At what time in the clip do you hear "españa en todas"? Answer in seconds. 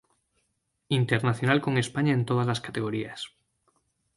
1.77-2.47